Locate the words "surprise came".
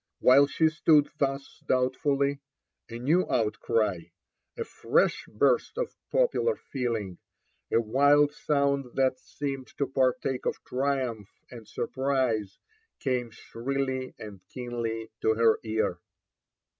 11.67-13.29